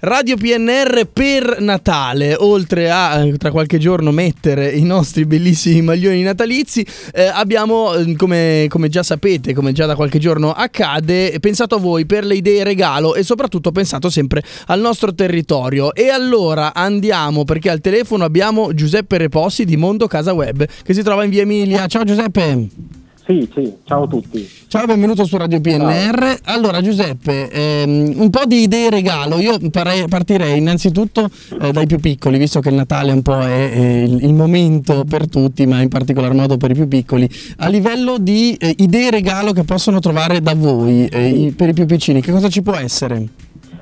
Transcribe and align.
Radio 0.00 0.36
PNR 0.36 1.08
per 1.12 1.56
Natale, 1.58 2.36
oltre 2.38 2.88
a 2.88 3.24
eh, 3.24 3.36
tra 3.36 3.50
qualche 3.50 3.78
giorno 3.78 4.12
mettere 4.12 4.70
i 4.70 4.84
nostri 4.84 5.24
bellissimi 5.24 5.82
maglioni 5.82 6.22
natalizi, 6.22 6.86
eh, 7.12 7.24
abbiamo, 7.24 7.92
eh, 7.94 8.14
come, 8.14 8.66
come, 8.68 8.88
già 8.90 9.02
sapete, 9.02 9.54
come 9.54 9.72
già 9.72 9.86
da 9.86 9.96
qualche 9.96 10.20
giorno 10.20 10.52
accade, 10.52 11.40
pensato 11.40 11.74
a 11.74 11.78
voi 11.80 12.06
per 12.06 12.24
le 12.24 12.36
idee 12.36 12.62
regalo 12.62 13.16
e 13.16 13.24
soprattutto 13.24 13.72
pensato 13.72 14.08
sempre 14.08 14.40
al 14.66 14.78
nostro 14.78 15.12
territorio. 15.12 15.92
E 15.92 16.10
allora 16.10 16.74
andiamo 16.74 17.44
perché 17.44 17.68
al 17.68 17.80
telefono 17.80 18.22
abbiamo 18.22 18.72
Giuseppe 18.74 19.18
Repossi 19.18 19.64
di 19.64 19.76
Mondo 19.76 20.06
Casa 20.06 20.32
Web 20.32 20.64
che 20.84 20.94
si 20.94 21.02
trova 21.02 21.24
in 21.24 21.30
via 21.30 21.42
Emilia. 21.42 21.88
Ciao 21.88 22.04
Giuseppe! 22.04 22.97
Sì, 23.28 23.46
sì, 23.52 23.76
ciao 23.84 24.04
a 24.04 24.06
tutti. 24.06 24.48
Ciao, 24.68 24.86
benvenuto 24.86 25.26
su 25.26 25.36
Radio 25.36 25.60
PNR. 25.60 26.18
Ciao. 26.18 26.36
Allora, 26.44 26.80
Giuseppe, 26.80 27.50
ehm, 27.50 28.14
un 28.16 28.30
po' 28.30 28.46
di 28.46 28.62
idee 28.62 28.88
regalo. 28.88 29.38
Io 29.38 29.58
parei, 29.70 30.08
partirei 30.08 30.56
innanzitutto 30.56 31.28
eh, 31.60 31.70
dai 31.70 31.86
più 31.86 31.98
piccoli, 31.98 32.38
visto 32.38 32.60
che 32.60 32.70
il 32.70 32.76
Natale 32.76 33.12
un 33.12 33.20
po' 33.20 33.38
è, 33.38 33.70
è 33.70 34.02
il, 34.04 34.24
il, 34.24 34.32
momento 34.32 35.04
per 35.04 35.28
tutti, 35.28 35.66
ma 35.66 35.82
in 35.82 35.90
particolar 35.90 36.32
modo 36.32 36.56
per 36.56 36.70
i 36.70 36.74
più 36.74 36.88
piccoli. 36.88 37.28
A 37.58 37.68
livello 37.68 38.16
di 38.16 38.56
eh, 38.58 38.74
idee 38.78 39.10
regalo 39.10 39.52
che 39.52 39.64
possono 39.64 39.98
trovare 40.00 40.40
da 40.40 40.54
voi 40.54 41.04
eh, 41.04 41.52
per 41.54 41.68
i 41.68 41.74
più 41.74 41.84
piccini, 41.84 42.22
che 42.22 42.32
cosa 42.32 42.48
ci 42.48 42.62
può 42.62 42.76
essere? 42.76 43.26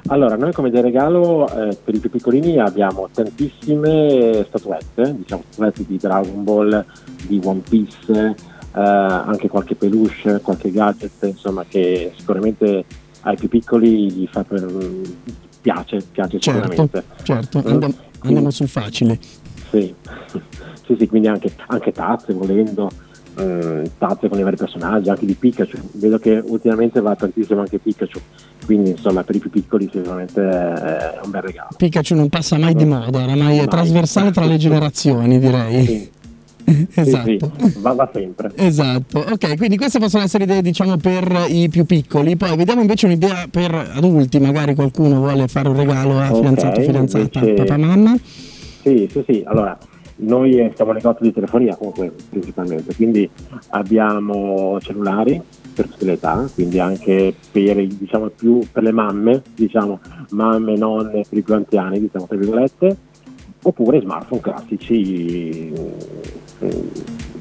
Allora, 0.08 0.34
noi 0.36 0.52
come 0.52 0.68
idea 0.68 0.82
regalo 0.82 1.48
eh, 1.48 1.76
per 1.84 1.94
i 1.94 1.98
più 1.98 2.10
piccolini 2.10 2.58
abbiamo 2.58 3.08
tantissime 3.12 4.44
statuette, 4.48 5.14
diciamo 5.18 5.42
statuette 5.50 5.84
di 5.86 5.96
Dragon 5.98 6.42
Ball, 6.42 6.84
di 7.26 7.40
One 7.44 7.60
Piece 7.68 8.12
eh, 8.12 8.34
anche 8.80 9.48
qualche 9.48 9.74
peluche, 9.74 10.40
qualche 10.42 10.70
gadget, 10.70 11.22
insomma, 11.22 11.64
che 11.66 12.12
sicuramente 12.16 12.84
ai 13.20 13.36
più 13.36 13.48
piccoli 13.48 14.10
gli 14.10 14.28
fa 14.30 14.44
per, 14.44 14.66
piace, 15.60 16.04
piace 16.12 16.38
certo, 16.38 16.60
sicuramente. 16.60 17.04
Certo, 17.22 17.58
mm? 17.58 17.70
andiamo, 17.70 17.94
andiamo 18.20 18.50
sul 18.50 18.68
facile. 18.68 19.18
Sì. 19.70 19.94
sì, 20.86 20.96
sì, 20.98 21.06
quindi 21.08 21.28
anche, 21.28 21.52
anche 21.68 21.90
tazze 21.90 22.34
volendo, 22.34 22.90
eh, 23.38 23.90
tazze 23.96 24.28
con 24.28 24.38
i 24.38 24.42
vari 24.42 24.56
personaggi, 24.56 25.08
anche 25.08 25.26
di 25.26 25.34
Pikachu. 25.34 25.78
Vedo 25.94 26.18
che 26.18 26.42
ultimamente 26.44 27.00
va 27.00 27.16
tantissimo 27.16 27.60
anche 27.60 27.78
Pikachu, 27.78 28.20
quindi 28.66 28.90
insomma 28.90 29.24
per 29.24 29.36
i 29.36 29.38
più 29.38 29.50
piccoli 29.50 29.88
sicuramente 29.90 30.42
è 30.42 31.20
un 31.24 31.30
bel 31.30 31.42
regalo. 31.42 31.70
Pikachu 31.76 32.14
non 32.14 32.28
passa 32.28 32.58
mai 32.58 32.74
di 32.74 32.84
moda, 32.84 33.22
oramai 33.22 33.58
è 33.58 33.66
trasversale 33.66 34.30
tra 34.32 34.44
le 34.44 34.58
generazioni 34.58 35.38
direi. 35.38 35.84
Sì 35.84 36.14
esatto. 36.94 37.52
Sì, 37.58 37.70
sì, 37.70 37.80
va, 37.80 37.92
va, 37.92 38.10
sempre. 38.12 38.50
Esatto, 38.56 39.18
ok, 39.18 39.56
quindi 39.56 39.76
queste 39.76 39.98
possono 39.98 40.24
essere 40.24 40.44
idee 40.44 40.62
diciamo 40.62 40.96
per 40.96 41.46
i 41.48 41.68
più 41.68 41.84
piccoli, 41.84 42.36
poi 42.36 42.56
vediamo 42.56 42.80
invece 42.80 43.06
un'idea 43.06 43.46
per 43.50 43.72
adulti, 43.94 44.38
magari 44.38 44.74
qualcuno 44.74 45.18
vuole 45.18 45.46
fare 45.48 45.68
un 45.68 45.76
regalo 45.76 46.18
a 46.18 46.26
okay, 46.26 46.36
fidanzato, 46.36 46.80
fidanzata, 46.80 47.38
invece... 47.38 47.64
papà, 47.64 47.76
mamma. 47.76 48.16
Sì, 48.82 49.08
sì, 49.10 49.24
sì, 49.26 49.42
allora 49.46 49.76
noi 50.18 50.72
siamo 50.74 50.90
un 50.92 50.96
negozio 50.96 51.26
di 51.26 51.32
telefonia 51.32 51.76
comunque 51.76 52.12
principalmente, 52.30 52.94
quindi 52.94 53.28
abbiamo 53.70 54.78
cellulari 54.80 55.40
per 55.74 55.88
tutte 55.88 56.06
le 56.06 56.12
età, 56.12 56.48
quindi 56.54 56.78
anche 56.78 57.34
per, 57.52 57.86
diciamo, 57.86 58.28
più, 58.28 58.60
per 58.72 58.82
le 58.82 58.92
mamme, 58.92 59.42
diciamo 59.54 60.00
mamme, 60.30 60.76
nonne, 60.76 61.24
per 61.28 61.38
i 61.38 61.42
più 61.42 61.54
anziani, 61.54 62.00
diciamo 62.00 62.26
tra 62.26 62.36
virgolette, 62.36 62.96
oppure 63.62 64.00
smartphone 64.00 64.40
classici 64.40 65.72
eh, 66.58 66.90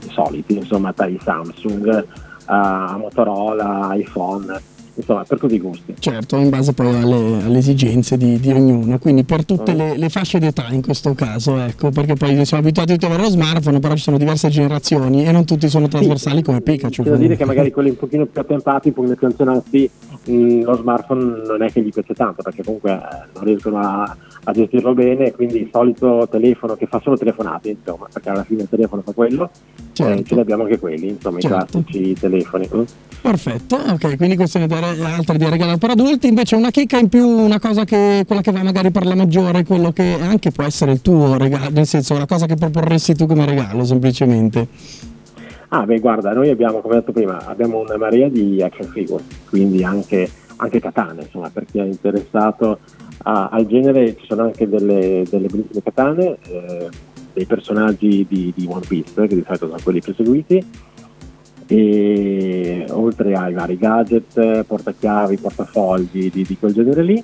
soliti, 0.09 0.57
insomma, 0.57 0.91
dai 0.91 1.17
Samsung 1.21 2.05
a 2.45 2.95
Motorola, 2.97 3.95
iPhone 3.95 4.73
insomma 4.95 5.23
per 5.23 5.39
tutti 5.39 5.55
i 5.55 5.59
gusti. 5.59 5.95
Certo, 5.99 6.37
in 6.37 6.49
base 6.49 6.73
poi 6.73 6.87
alle, 6.87 7.43
alle 7.43 7.57
esigenze 7.57 8.17
di, 8.17 8.39
di, 8.39 8.51
ognuno, 8.51 8.97
quindi 8.99 9.23
per 9.23 9.45
tutte 9.45 9.73
le, 9.73 9.97
le, 9.97 10.09
fasce 10.09 10.39
d'età 10.39 10.67
in 10.71 10.81
questo 10.81 11.13
caso, 11.13 11.57
ecco, 11.57 11.89
perché 11.91 12.15
poi 12.15 12.45
siamo 12.45 12.63
abituati 12.63 12.93
tutti 12.93 13.05
ad 13.05 13.11
avere 13.11 13.27
lo 13.27 13.33
smartphone, 13.33 13.79
però 13.79 13.95
ci 13.95 14.03
sono 14.03 14.17
diverse 14.17 14.49
generazioni 14.49 15.25
e 15.25 15.31
non 15.31 15.45
tutti 15.45 15.67
sono 15.69 15.87
trasversali 15.87 16.37
sì, 16.37 16.43
come 16.43 16.61
Pikachu. 16.61 17.03
Devo 17.03 17.15
dire 17.17 17.35
che 17.35 17.45
magari 17.45 17.71
quelli 17.71 17.89
un 17.89 17.97
pochino 17.97 18.25
più 18.25 18.41
attempati, 18.41 18.89
un 18.89 18.93
pochino 18.93 19.15
più 19.15 19.27
anzionati, 19.27 19.89
mm, 20.29 20.61
lo 20.63 20.75
smartphone 20.75 21.41
non 21.45 21.61
è 21.61 21.71
che 21.71 21.81
gli 21.81 21.91
piace 21.91 22.13
tanto, 22.13 22.41
perché 22.41 22.63
comunque 22.63 22.91
eh, 22.91 23.27
non 23.33 23.43
riescono 23.43 23.79
a, 23.79 24.15
a 24.43 24.51
gestirlo 24.51 24.93
bene, 24.93 25.31
quindi 25.31 25.61
il 25.61 25.69
solito 25.71 26.27
telefono 26.29 26.75
che 26.75 26.87
fa 26.87 26.99
solo 27.03 27.17
telefonate, 27.17 27.69
insomma, 27.69 28.07
perché 28.11 28.29
alla 28.29 28.43
fine 28.43 28.63
il 28.63 28.69
telefono 28.69 29.01
fa 29.01 29.11
quello, 29.11 29.49
certo. 29.95 30.19
eh, 30.21 30.23
ce 30.23 30.35
ne 30.35 30.41
abbiamo 30.41 30.63
anche 30.63 30.77
quelli, 30.77 31.09
insomma, 31.09 31.39
certo. 31.39 31.77
i 31.77 31.83
classici 31.83 32.13
telefoni. 32.13 32.69
Mm. 32.75 32.83
Perfetto, 33.21 33.75
ok, 33.75 34.17
quindi 34.17 34.35
queste 34.35 34.67
sono 34.69 35.05
altre 35.05 35.37
di 35.37 35.49
regalare 35.49 35.77
per 35.77 35.91
adulti, 35.91 36.27
invece 36.27 36.55
una 36.55 36.69
chicca 36.69 36.99
in 36.99 37.09
più, 37.09 37.25
una 37.25 37.59
cosa 37.59 37.83
che 37.83 38.23
quella 38.27 38.41
che 38.41 38.51
va 38.51 38.61
magari 38.61 38.91
per 38.91 39.05
la 39.05 39.15
maggiore, 39.15 39.63
quello 39.63 39.91
che 39.91 40.17
anche 40.21 40.51
può 40.51 40.63
essere 40.63 40.91
il 40.91 41.01
tuo 41.01 41.37
regalo, 41.37 41.71
nel 41.71 41.87
senso 41.87 42.13
una 42.13 42.27
cosa 42.27 42.45
che 42.45 42.55
proporresti 42.55 43.15
tu 43.15 43.25
come 43.25 43.45
regalo 43.45 43.83
semplicemente. 43.83 44.67
Ah, 45.69 45.85
beh, 45.85 45.99
guarda, 45.99 46.33
noi 46.33 46.49
abbiamo, 46.49 46.81
come 46.81 46.95
detto 46.95 47.11
prima, 47.11 47.43
abbiamo 47.47 47.79
una 47.79 47.97
marea 47.97 48.29
di 48.29 48.61
action 48.61 48.89
figure, 48.89 49.23
quindi 49.49 49.83
anche, 49.83 50.29
anche 50.57 50.79
katane, 50.79 51.23
insomma, 51.23 51.49
per 51.49 51.65
chi 51.65 51.79
è 51.79 51.83
interessato 51.83 52.79
a, 53.23 53.49
al 53.51 53.65
genere 53.65 54.15
ci 54.15 54.25
sono 54.27 54.43
anche 54.43 54.69
delle, 54.69 55.23
delle 55.27 55.47
bellissime 55.47 55.81
katane, 55.83 56.37
eh, 56.47 56.89
dei 57.35 57.45
personaggi 57.45 58.25
di, 58.27 58.51
di 58.55 58.65
One 58.67 58.85
Piece, 58.87 59.27
che 59.27 59.35
di 59.35 59.43
solito 59.45 59.67
sono 59.67 59.79
quelli 59.83 59.99
perseguiti. 59.99 60.65
E 61.67 62.85
oltre 62.89 63.33
ai 63.33 63.53
vari 63.53 63.77
gadget, 63.77 64.63
portachiavi, 64.63 65.37
portafogli 65.37 66.31
di, 66.31 66.45
di 66.45 66.57
quel 66.57 66.73
genere 66.73 67.03
lì. 67.03 67.23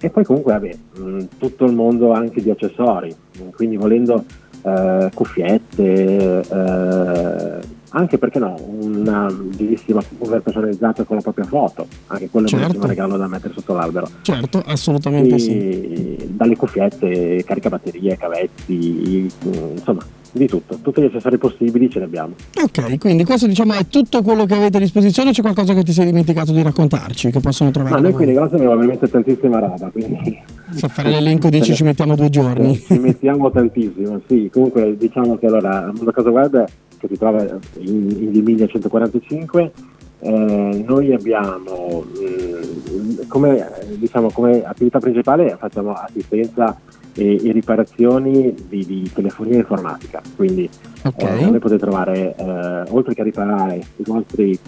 E 0.00 0.10
poi 0.10 0.24
comunque 0.24 0.52
vabbè, 0.52 1.26
tutto 1.38 1.64
il 1.64 1.74
mondo 1.74 2.12
anche 2.12 2.40
di 2.40 2.50
accessori, 2.50 3.12
quindi 3.56 3.76
volendo 3.76 4.24
eh, 4.62 5.10
cuffiette, 5.12 6.40
eh, 6.40 7.58
anche 7.90 8.18
perché 8.18 8.38
no, 8.38 8.54
una 8.60 9.26
bellissima 9.30 10.02
cover 10.18 10.40
personalizzata 10.40 11.04
con 11.04 11.16
la 11.16 11.22
propria 11.22 11.44
foto, 11.44 11.86
anche 12.08 12.28
quello 12.28 12.46
certo. 12.46 12.64
è 12.64 12.66
un 12.66 12.72
certo. 12.72 12.86
regalo 12.88 13.16
da 13.16 13.26
mettere 13.26 13.54
sotto 13.54 13.74
l'albero. 13.74 14.08
Certo, 14.22 14.62
assolutamente 14.66 15.36
e, 15.36 15.38
sì. 15.38 16.30
Dalle 16.30 16.56
cuffiette, 16.56 17.42
caricabatterie, 17.44 18.16
cavetti, 18.16 19.30
insomma 19.72 20.04
di 20.30 20.46
tutto, 20.46 20.78
tutti 20.82 21.00
gli 21.00 21.06
accessori 21.06 21.38
possibili 21.38 21.90
ce 21.90 22.00
ne 22.00 22.04
abbiamo. 22.04 22.34
Ok, 22.62 22.98
quindi 22.98 23.24
questo 23.24 23.46
diciamo 23.46 23.72
è 23.72 23.86
tutto 23.86 24.22
quello 24.22 24.44
che 24.44 24.54
avete 24.54 24.76
a 24.76 24.80
disposizione, 24.80 25.32
c'è 25.32 25.40
qualcosa 25.40 25.74
che 25.74 25.82
ti 25.82 25.92
sei 25.92 26.06
dimenticato 26.06 26.52
di 26.52 26.62
raccontarci, 26.62 27.30
che 27.30 27.40
possono 27.40 27.70
trovare? 27.70 27.94
Ma 27.94 28.00
noi 28.00 28.12
qui 28.12 28.24
in 28.24 28.30
negozio 28.30 28.56
abbiamo 28.56 28.74
veramente 28.74 29.08
tantissima 29.08 29.58
roba, 29.58 29.88
quindi... 29.90 30.38
Se 30.70 30.88
fare 30.88 31.10
l'elenco 31.10 31.48
dici 31.50 31.74
ci 31.74 31.82
mettiamo 31.82 32.14
due 32.14 32.28
giorni. 32.28 32.76
Ci 32.78 32.98
mettiamo 32.98 33.50
tantissimo, 33.50 34.20
sì, 34.26 34.50
comunque 34.52 34.96
diciamo 34.96 35.38
che 35.38 35.46
allora, 35.46 35.90
Mondo 35.94 36.10
Casa 36.10 36.30
Web 36.30 36.66
che 36.98 37.08
si 37.08 37.16
trova 37.16 37.42
in, 37.78 38.10
in 38.10 38.32
Emilia 38.34 38.66
145, 38.66 39.72
eh, 40.20 40.84
noi 40.86 41.12
abbiamo 41.12 42.04
mm, 42.04 43.28
come, 43.28 43.70
diciamo, 43.96 44.30
come 44.30 44.64
attività 44.64 44.98
principale 44.98 45.56
facciamo 45.56 45.92
assistenza 45.92 46.76
e, 47.14 47.48
e 47.48 47.52
riparazioni 47.52 48.54
di, 48.68 48.84
di, 48.84 49.10
telefonia 49.12 49.56
informatica. 49.56 50.20
Quindi 50.36 50.68
okay. 51.04 51.42
eh, 51.42 51.46
voi 51.46 51.58
potete 51.58 51.80
trovare, 51.80 52.34
eh, 52.36 52.90
oltre 52.90 53.14
che 53.14 53.20
a 53.20 53.24
riparare 53.24 53.76
i 53.76 54.02
vostri 54.04 54.58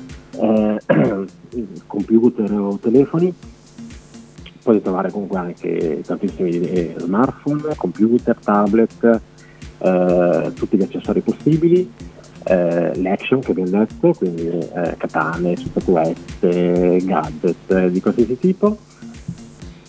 eh, 0.41 0.81
computer 1.87 2.53
o 2.53 2.79
telefoni, 2.81 3.35
potete 4.63 4.85
trovare 4.85 5.11
comunque 5.11 5.39
anche 5.39 6.03
tantissimi 6.05 6.61
eh, 6.61 6.95
smartphone, 6.99 7.75
computer, 7.77 8.37
tablet, 8.37 9.21
eh, 9.79 10.53
tutti 10.55 10.77
gli 10.77 10.83
accessori 10.83 11.21
possibili. 11.21 11.91
Eh, 12.45 13.01
l'action 13.03 13.41
che 13.41 13.51
abbiamo 13.51 13.71
detto, 13.71 14.13
quindi 14.13 14.47
eh, 14.49 14.95
katane, 14.97 15.57
statuette, 15.57 16.99
gadget 17.05 17.87
di 17.89 18.01
qualsiasi 18.01 18.39
tipo, 18.39 18.79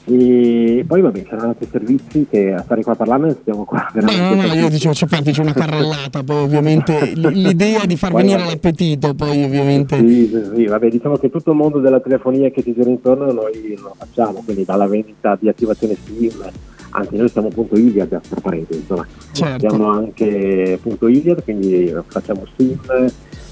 e 0.06 0.84
poi 0.88 1.00
vabbè 1.02 1.24
c'erano 1.24 1.50
altri 1.50 1.68
servizi 1.72 2.26
che 2.30 2.54
a 2.54 2.62
stare 2.64 2.82
qua 2.82 2.94
a 2.94 2.96
parlarne 2.96 3.38
stiamo 3.42 3.66
qua 3.66 3.88
veramente 3.94 4.36
no 4.36 4.48
no 4.48 4.54
io 4.54 4.70
dicevo 4.70 4.94
c'è 4.94 5.06
c'è 5.06 5.42
una 5.42 5.54
carrellata 5.54 6.24
poi 6.24 6.44
ovviamente 6.44 7.14
l'idea 7.14 7.86
di 7.86 7.96
far 7.96 8.12
poi, 8.12 8.24
venire 8.24 8.44
l'appetito 8.44 9.14
poi 9.14 9.44
ovviamente 9.44 9.98
sì, 9.98 10.28
sì, 10.28 10.52
sì, 10.56 10.66
vabbè 10.66 10.90
diciamo 10.90 11.18
che 11.18 11.30
tutto 11.30 11.52
il 11.52 11.58
mondo 11.58 11.80
della 11.80 12.00
telefonia 12.00 12.50
che 12.50 12.64
ci 12.64 12.74
gira 12.74 12.90
intorno 12.90 13.32
noi 13.32 13.78
lo 13.80 13.94
facciamo 13.96 14.42
quindi 14.44 14.66
dalla 14.66 14.88
vendita 14.88 15.38
di 15.40 15.48
attivazione 15.48 15.96
Steam 15.96 16.52
anche 16.92 17.16
noi 17.16 17.30
siamo 17.30 17.50
punto 17.50 17.78
Iliad 17.78 18.08
tra 18.08 18.42
parentesi 18.42 18.80
insomma 18.80 19.06
certo. 19.32 19.70
siamo 19.70 19.90
anche 19.90 20.80
punto 20.82 21.08
Iliad 21.08 21.44
quindi 21.44 21.94
facciamo 22.08 22.46
Steam 22.54 23.10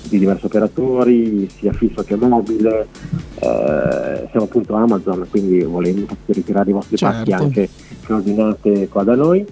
di 0.08 0.18
diversi 0.18 0.46
operatori 0.46 1.50
sia 1.50 1.74
fisso 1.74 2.04
che 2.04 2.16
mobile 2.16 2.88
eh, 3.36 4.28
siamo 4.32 4.46
appunto 4.46 4.74
Amazon, 4.76 5.28
quindi 5.30 5.62
volendo 5.64 6.06
potete 6.06 6.34
ritirare 6.34 6.70
i 6.70 6.74
vostri 6.74 6.98
certo. 6.98 7.18
pacchi 7.18 7.32
anche 7.34 7.70
che 8.06 8.14
ordinate 8.14 8.88
qua 8.88 9.04
da 9.04 9.16
noi. 9.16 9.46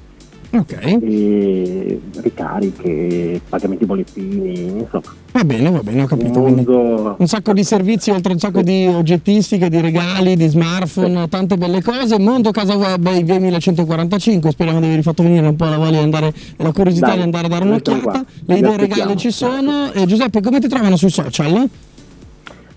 Okay. 0.51 0.99
e 1.01 2.01
ricariche, 2.15 3.41
pagamenti 3.47 3.85
bollettini, 3.85 4.79
insomma. 4.79 5.13
Va 5.31 5.43
bene, 5.43 5.69
va 5.69 5.81
bene, 5.83 6.03
ho 6.03 6.05
capito. 6.05 6.39
Un, 6.39 6.53
mondo... 6.53 7.15
un 7.17 7.27
sacco 7.27 7.53
di 7.53 7.63
servizi, 7.63 8.11
oltre 8.11 8.33
un 8.33 8.39
sacco 8.39 8.61
di 8.61 8.87
oggettistica, 8.87 9.67
di 9.67 9.79
regali, 9.81 10.35
di 10.35 10.47
smartphone, 10.47 11.23
sì. 11.23 11.29
tante 11.29 11.57
belle 11.57 11.81
cose. 11.81 12.17
Mondo 12.19 12.51
Casa 12.51 12.75
Web 12.75 13.23
via 13.23 13.39
1145. 13.39 14.51
Speriamo 14.51 14.79
di 14.79 14.85
aver 14.85 15.01
fatto 15.01 15.23
venire 15.23 15.47
un 15.47 15.55
po' 15.55 15.65
la 15.65 15.77
voglia 15.77 15.97
di 15.97 16.03
andare, 16.03 16.33
la 16.57 16.71
curiosità 16.71 17.07
Dai, 17.07 17.17
di 17.17 17.21
andare 17.23 17.45
a 17.45 17.49
dare 17.49 17.65
un'occhiata. 17.65 18.25
Le 18.45 18.57
idee 18.57 18.77
regali 18.77 19.17
ci 19.17 19.31
sono. 19.31 19.91
E 19.91 20.05
Giuseppe, 20.05 20.41
come 20.41 20.59
ti 20.59 20.67
trovano 20.67 20.95
sui 20.95 21.09
social? 21.09 21.69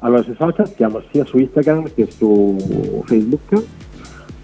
Allora, 0.03 0.23
sui 0.23 0.35
social 0.37 0.71
siamo 0.77 1.03
sia 1.11 1.25
su 1.27 1.39
Instagram 1.39 1.93
che 1.95 2.09
su 2.11 3.03
Facebook 3.05 3.63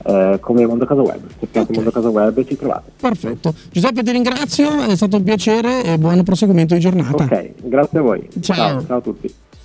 eh, 0.06 0.38
come 0.40 0.66
Mondo 0.66 0.84
Casa 0.84 1.02
Web. 1.02 1.20
Cercate 1.38 1.58
okay. 1.58 1.74
Mondo 1.74 1.90
Casa 1.90 2.08
Web 2.08 2.38
e 2.38 2.46
ci 2.46 2.56
trovate. 2.56 2.92
Perfetto. 3.00 3.54
Giuseppe 3.70 4.02
ti 4.02 4.12
ringrazio, 4.12 4.82
è 4.84 4.96
stato 4.96 5.16
un 5.16 5.22
piacere 5.22 5.82
e 5.84 5.98
buon 5.98 6.22
proseguimento 6.22 6.74
di 6.74 6.80
giornata. 6.80 7.24
Ok, 7.24 7.52
grazie 7.62 7.98
a 7.98 8.02
voi. 8.02 8.28
Ciao, 8.40 8.56
ciao, 8.56 8.86
ciao 8.86 8.98
a 8.98 9.00
tutti. 9.00 9.34